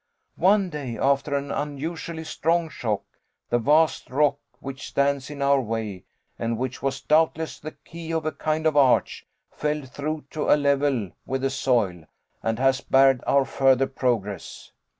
[0.39, 3.03] One day, after an unusually strong shock,
[3.51, 6.05] the vast rock which stands in our way,
[6.39, 10.57] and which was doubtless the key of a kind of arch, fell through to a
[10.57, 12.05] level with the soil
[12.41, 14.71] and has barred our further progress.